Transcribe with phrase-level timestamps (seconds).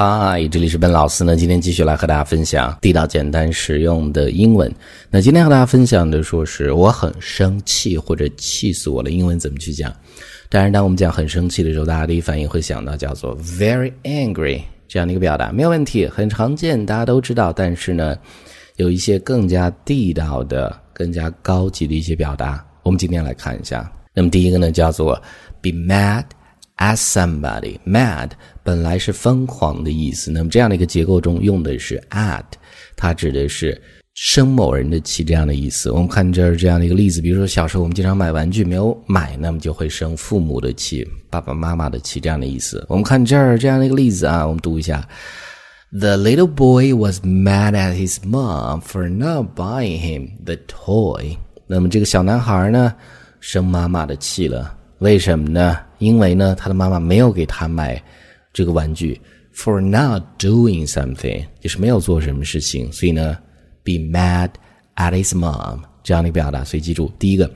[0.00, 1.34] 嗨，这里是本老师呢。
[1.34, 4.72] 今天继续来和大家分享地道、简单、实用的英文。
[5.10, 9.92] 那今天和大家分享的说是我很生气或者气死我了，英文怎么去讲？
[10.50, 17.52] 当然，当我们讲很生气的时候，大家第一反应会想到叫做 very angry 这样的一个表达，没有问题，很常见，大家都知道。
[17.52, 18.16] 但是呢，
[18.76, 23.90] 有一些更加地道的、更加高级的一些表达，我们今天来看一下。
[24.14, 25.20] 那么第一个呢，叫做
[25.60, 26.22] be mad。
[26.78, 28.30] As somebody mad
[28.62, 32.44] 本来是疯狂的意思，那么这样的一个结构中用的是 at，
[32.94, 33.80] 它指的是
[34.14, 35.90] 生某人的气这样的意思。
[35.90, 42.86] 我们看这儿这样的一个例子，比如说小时候我们经常买玩具没有买，那么就会生父母的气、爸爸妈妈的气这样的意思。
[42.88, 45.04] 我们看这儿这样的一个例子啊，我们读一下
[45.90, 51.36] ：The little boy was mad at his mom for not buying him the toy。
[51.66, 52.94] 那么这个小男孩呢，
[53.40, 54.77] 生妈妈的气了。
[54.98, 55.78] 为什么呢？
[55.98, 58.02] 因为呢，他的妈妈没有给他买
[58.52, 59.20] 这个玩具
[59.54, 63.38] ，for not doing something，就是没有做什么事情，所以呢
[63.84, 64.50] ，be mad
[64.96, 66.64] at his mom 这样的一个表达。
[66.64, 67.48] 所以记住，第一个，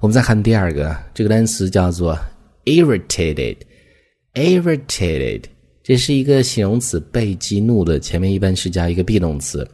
[0.00, 2.18] 我们再看第二个，这个单词叫做
[2.64, 5.44] irritated，irritated，
[5.82, 9.66] 这是一个形容词，被激怒的，前面一般是加一个 be 动词。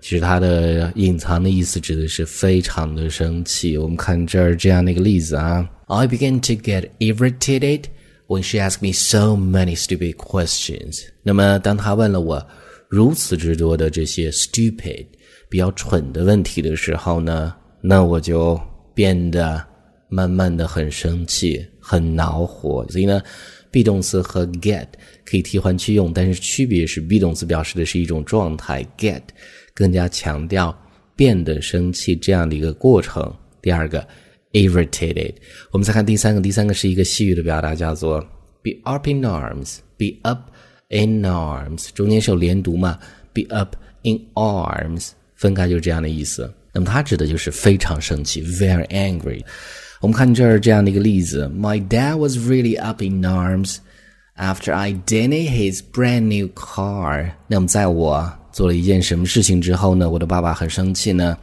[0.00, 3.78] 其实它的隐藏的意思指的是非常的生气。
[3.78, 7.84] 我们看这儿这样的一个例子啊，I began to get irritated
[8.26, 11.02] when she asked me so many stupid questions。
[11.22, 12.46] 那么当她问了我
[12.88, 15.06] 如此之多的这些 stupid
[15.48, 18.60] 比较蠢的问题的时候呢，那我就
[18.94, 19.64] 变得
[20.08, 22.86] 慢慢的很生气，很恼火。
[22.88, 23.20] 所以呢
[23.72, 24.86] ，be 动词和 get
[25.24, 29.22] 可以替换去用，但是区别是 be 动词表示的是一种状态，get。
[29.74, 30.76] 更加强调
[31.16, 33.34] 变得生气这样的一个过程。
[33.60, 34.06] 第二个
[34.53, 35.33] ，irritated。
[35.71, 38.19] 我们再看第三个，第三个是一个细语的表达，叫做
[38.63, 40.49] be up in arms。be up
[40.87, 42.97] in arms，中间是有连读嘛？
[43.33, 46.51] be up in arms，分开就是这样的意思。
[46.73, 49.43] 那么它指的就是非常生气，very angry。
[50.01, 53.77] 我们看这儿这样的一个例子：My dad was really up in arms
[54.37, 57.31] after I dented his brand new car。
[57.47, 60.09] 那么在我做了一件什么事情之后呢？
[60.09, 61.37] 我的爸爸很生气呢。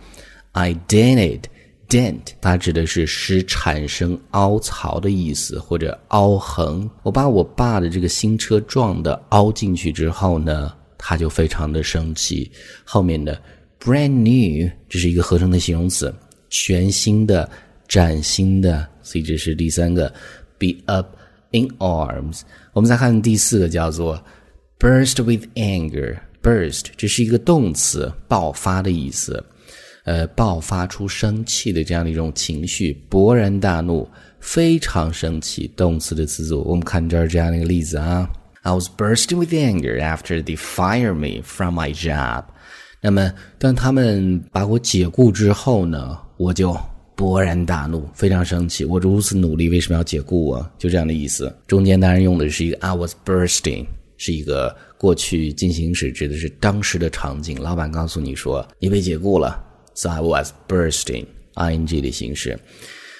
[0.53, 1.42] I dented
[1.91, 6.90] dent，它指的是使产生凹槽的意思或者凹痕。
[7.03, 12.50] 我把我爸的这个新车撞的凹进去之后呢，他就非常的生气。
[12.85, 13.38] 后面的
[13.78, 16.13] brand new 这是一个合成的形容词，
[16.50, 17.50] 全新的、
[17.90, 20.07] 崭新的，所以这是第三个
[20.57, 21.13] be up
[21.51, 22.44] in arms。
[22.72, 24.18] 我们再看第四个叫做
[24.80, 26.18] burst with anger。
[26.41, 29.44] burst 这是一个动词，爆发的意思，
[30.03, 34.07] 呃，爆发出生气的这样的一种情绪，勃然大怒，
[34.39, 35.72] 非常生气。
[35.75, 38.29] 动词的词组，我们看这儿这样的一个例子啊
[38.63, 42.45] ，I was bursting with anger after they fired me from my job。
[43.01, 46.75] 那么，当他们把我解雇之后呢，我就
[47.16, 48.83] 勃然大怒，非常生气。
[48.85, 50.72] 我如此努力，为什么要解雇我？
[50.78, 51.56] 就这样的意思。
[51.68, 53.85] 中间当然用的是一个 I was bursting。
[54.23, 57.59] 是一个过去进行时，指的是当时的场景。
[57.59, 59.59] 老板告诉你说你被解雇了
[59.94, 61.25] ，so I was bursting
[61.56, 62.59] ing 的形式。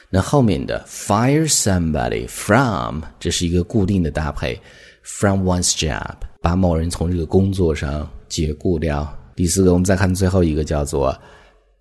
[0.10, 4.60] 那后面的 fire somebody from 这是一个固定的搭配
[5.04, 9.18] ，from one's job 把某人从这个工作上解雇掉。
[9.36, 11.18] 第四个，我们再看最后一个叫做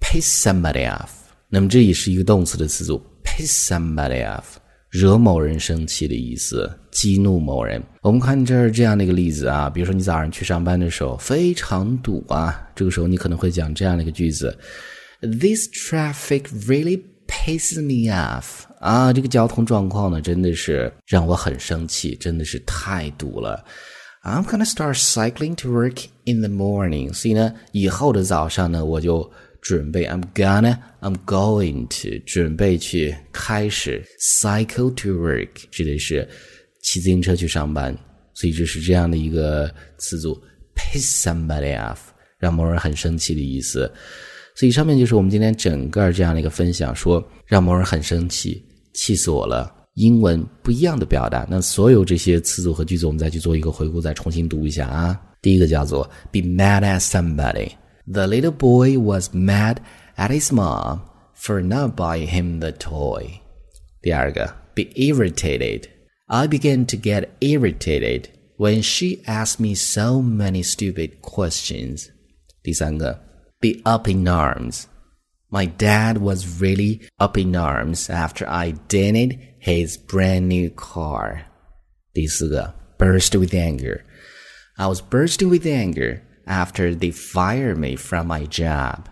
[0.00, 1.08] piss somebody off。
[1.48, 4.59] 那么这也是一个动词的词组，piss somebody off。
[4.90, 7.80] 惹某人生气的意思，激怒某人。
[8.02, 14.58] 我们看这儿这样的一个例子啊，比如说你早上去上班的时候非常堵啊，这个时候你可能会讲这样的一个句子
[15.20, 18.64] ：This traffic really pisses me off。
[18.80, 23.64] 啊，这个交通状况呢，真的是让我很生气，真的是太堵了。
[24.24, 27.12] I'm gonna start cycling to work in the morning。
[27.14, 29.30] 所以呢，以后的早上呢，我就。
[29.60, 36.28] 准备，I'm gonna, I'm going to 准备去开始 cycle to work，指的是
[36.82, 37.96] 骑自行车去上班，
[38.34, 40.40] 所以这是这样的一个词组
[40.74, 41.98] ，piss somebody off，
[42.38, 43.90] 让某人很生气的意思。
[44.54, 48.64] 所以上面就是我们今天整个这样的一个分享，说让某人很生气，
[48.94, 49.74] 气死我了。
[49.94, 55.20] 英文不一样的表达，那所有这些词组和句子，我们再去做一个回顾，再重新读一下啊。
[55.42, 57.70] 第一个叫做 be mad at somebody。
[58.09, 59.81] The little boy was mad
[60.17, 63.41] at his mom for not buying him the toy.
[64.01, 65.89] 第二个, be irritated.
[66.27, 72.09] I began to get irritated when she asked me so many stupid questions.
[72.63, 73.19] 第三个,
[73.59, 74.85] be up in arms.
[75.49, 81.45] My dad was really up in arms after I dented his brand new car.
[82.13, 84.01] 第四个, burst with anger.
[84.77, 89.05] I was bursting with anger after they fired me from my job.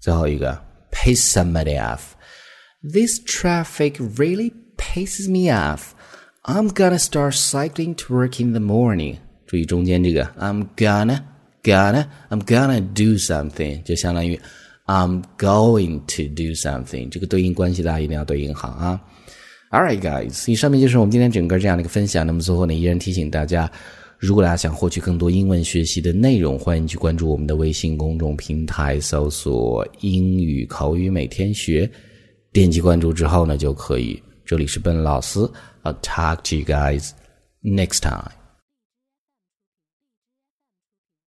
[0.00, 2.14] 最后一个 piss somebody off.
[2.82, 5.92] This traffic really pisses me off.
[6.42, 9.18] I'm gonna start cycling to work in the morning.
[9.46, 11.22] 注意中间这个 I'm gonna
[11.62, 14.40] gonna I'm gonna do something，就相当于
[14.86, 17.10] I'm going to do something。
[17.10, 19.00] 这个对应关系大家一定要对应好啊。
[19.70, 22.26] All right, guys，以上面就是我们今天整个这样的一个分享。
[22.26, 23.70] 那么最后呢，依然提醒大家，
[24.17, 31.89] 如果大家想获取更多英文学习的内容，欢迎去关注我们的微信公众平台，搜索“英语口语每天学”，
[32.53, 34.21] 点击关注之后呢，就可以。
[34.45, 35.39] 这里是笨老师
[35.83, 37.09] ，I'll talk to you guys
[37.61, 38.44] next time.